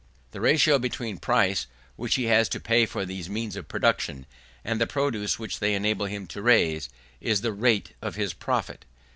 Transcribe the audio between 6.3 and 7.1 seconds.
raise,